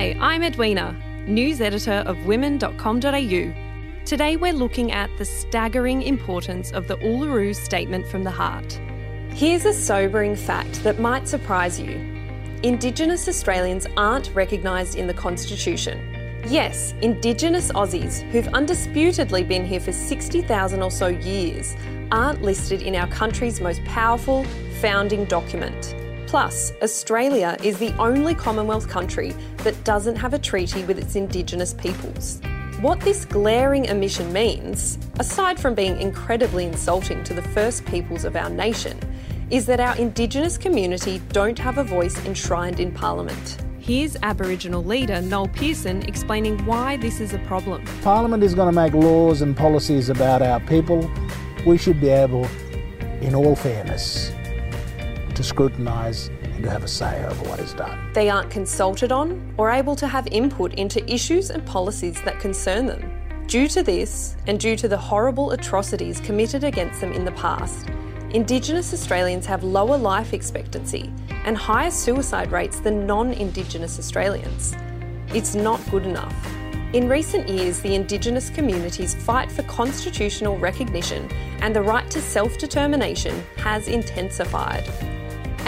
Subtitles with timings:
[0.00, 3.52] Hi, I'm Edwina, news editor of women.com.au.
[4.06, 8.80] Today we're looking at the staggering importance of the Uluru Statement from the Heart.
[9.28, 11.96] Here's a sobering fact that might surprise you
[12.62, 16.00] Indigenous Australians aren't recognised in the Constitution.
[16.48, 21.76] Yes, Indigenous Aussies, who've undisputedly been here for 60,000 or so years,
[22.10, 24.44] aren't listed in our country's most powerful
[24.80, 25.94] founding document.
[26.30, 29.34] Plus, Australia is the only Commonwealth country
[29.64, 32.40] that doesn't have a treaty with its Indigenous peoples.
[32.80, 38.36] What this glaring omission means, aside from being incredibly insulting to the first peoples of
[38.36, 38.96] our nation,
[39.50, 43.60] is that our Indigenous community don't have a voice enshrined in Parliament.
[43.80, 47.84] Here's Aboriginal leader Noel Pearson explaining why this is a problem.
[48.02, 51.10] Parliament is going to make laws and policies about our people.
[51.66, 52.46] We should be able,
[53.20, 54.30] in all fairness,
[55.40, 58.12] to scrutinise and to have a say over what is done.
[58.12, 62.86] They aren't consulted on or able to have input into issues and policies that concern
[62.86, 63.10] them.
[63.46, 67.88] Due to this, and due to the horrible atrocities committed against them in the past,
[68.30, 71.12] Indigenous Australians have lower life expectancy
[71.44, 74.76] and higher suicide rates than non Indigenous Australians.
[75.34, 76.34] It's not good enough.
[76.92, 82.58] In recent years, the Indigenous community's fight for constitutional recognition and the right to self
[82.58, 84.84] determination has intensified.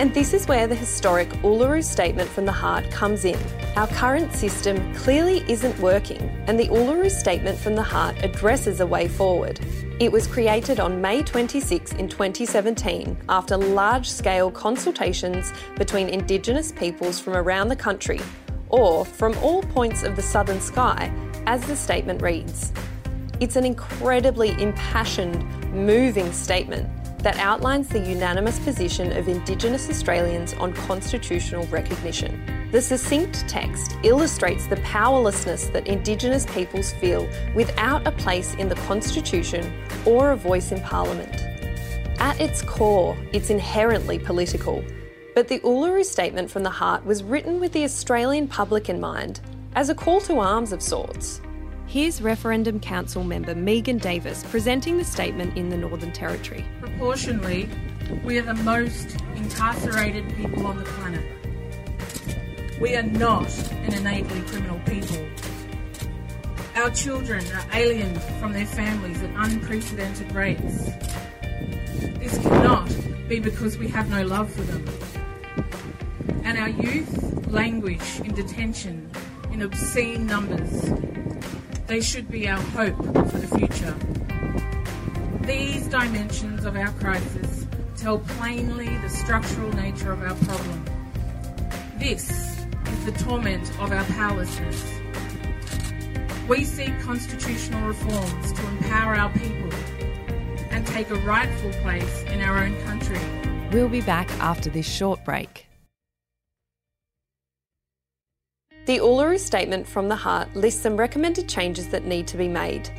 [0.03, 3.39] And this is where the historic Uluru Statement from the Heart comes in.
[3.77, 8.86] Our current system clearly isn't working, and the Uluru Statement from the Heart addresses a
[8.86, 9.61] way forward.
[10.00, 17.20] It was created on May 26 in 2017 after large scale consultations between Indigenous peoples
[17.20, 18.20] from around the country,
[18.70, 21.12] or from all points of the southern sky,
[21.47, 22.72] as the statement reads.
[23.39, 26.91] It's an incredibly impassioned, moving statement
[27.23, 32.69] that outlines the unanimous position of Indigenous Australians on constitutional recognition.
[32.73, 38.75] The succinct text illustrates the powerlessness that Indigenous peoples feel without a place in the
[38.75, 39.73] Constitution
[40.05, 41.43] or a voice in Parliament.
[42.19, 44.84] At its core, it's inherently political,
[45.34, 49.41] but the Uluru Statement from the Heart was written with the Australian public in mind,
[49.75, 51.41] as a call to arms of sorts.
[51.92, 56.64] Here's Referendum Council member Megan Davis presenting the statement in the Northern Territory.
[56.80, 57.69] Proportionally,
[58.25, 61.22] we are the most incarcerated people on the planet.
[62.81, 63.47] We are not
[63.84, 65.19] an innately criminal people.
[66.76, 70.86] Our children are alienated from their families at unprecedented rates.
[72.19, 72.88] This cannot
[73.28, 74.82] be because we have no love for them.
[76.42, 79.10] And our youth languish in detention
[79.52, 80.91] in obscene numbers
[81.87, 83.94] they should be our hope for the future.
[85.47, 87.66] These dimensions of our crisis
[87.97, 90.84] tell plainly the structural nature of our problem.
[91.98, 92.31] This
[92.87, 94.93] is the torment of our powerlessness.
[96.48, 99.70] We seek constitutional reforms to empower our people
[100.70, 103.20] and take a rightful place in our own country.
[103.72, 105.66] We'll be back after this short break.
[108.84, 112.91] The Uluru Statement from the Heart lists some recommended changes that need to be made.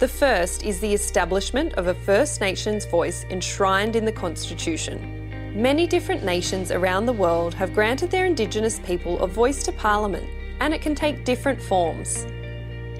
[0.00, 5.30] The first is the establishment of a First Nations voice enshrined in the Constitution.
[5.54, 10.28] Many different nations around the world have granted their Indigenous people a voice to Parliament,
[10.58, 12.26] and it can take different forms.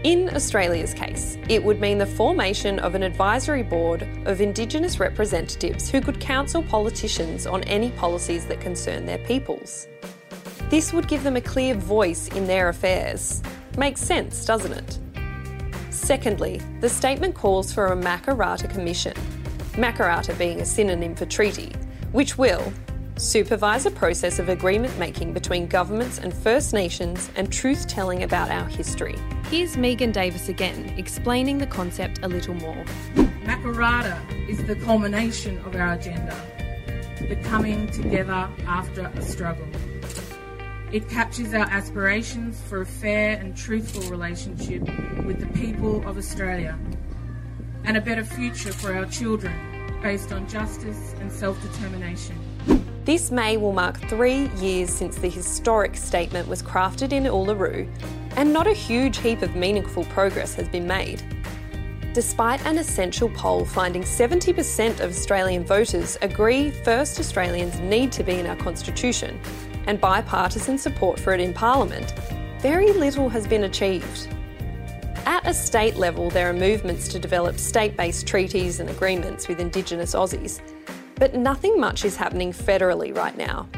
[0.04, 5.90] In Australia's case, it would mean the formation of an advisory board of Indigenous representatives
[5.90, 9.88] who could counsel politicians on any policies that concern their peoples.
[10.70, 13.42] This would give them a clear voice in their affairs.
[13.76, 14.98] Makes sense, doesn't it?
[15.90, 19.14] Secondly, the statement calls for a Makarrata Commission,
[19.72, 21.72] Makarrata being a synonym for treaty,
[22.12, 22.72] which will
[23.16, 28.50] supervise a process of agreement making between governments and First Nations and truth telling about
[28.50, 29.16] our history.
[29.50, 32.84] Here's Megan Davis again, explaining the concept a little more.
[33.44, 36.36] Makarrata is the culmination of our agenda,
[37.20, 39.66] the coming together after a struggle.
[40.94, 44.82] It captures our aspirations for a fair and truthful relationship
[45.24, 46.78] with the people of Australia
[47.82, 49.52] and a better future for our children
[50.04, 52.36] based on justice and self determination.
[53.04, 57.88] This May will mark three years since the historic statement was crafted in Uluru,
[58.36, 61.20] and not a huge heap of meaningful progress has been made.
[62.12, 68.34] Despite an essential poll finding 70% of Australian voters agree First Australians need to be
[68.34, 69.40] in our Constitution,
[69.86, 72.14] and bipartisan support for it in Parliament,
[72.60, 74.28] very little has been achieved.
[75.26, 79.60] At a state level, there are movements to develop state based treaties and agreements with
[79.60, 80.60] Indigenous Aussies,
[81.16, 83.68] but nothing much is happening federally right now.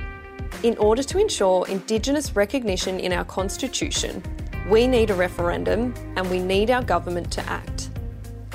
[0.62, 4.22] In order to ensure Indigenous recognition in our Constitution,
[4.68, 7.90] we need a referendum and we need our government to act.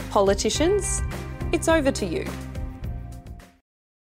[0.09, 1.01] Politicians,
[1.54, 2.25] it's over to you.